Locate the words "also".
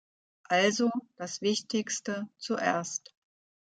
0.49-0.89